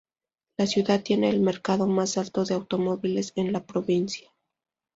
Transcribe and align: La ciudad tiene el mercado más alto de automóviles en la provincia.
La 0.57 0.65
ciudad 0.65 1.03
tiene 1.03 1.29
el 1.29 1.41
mercado 1.41 1.85
más 1.85 2.17
alto 2.17 2.43
de 2.43 2.55
automóviles 2.55 3.33
en 3.35 3.53
la 3.53 3.63
provincia. 3.67 4.31